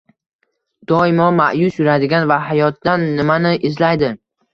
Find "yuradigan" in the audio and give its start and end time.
1.79-2.25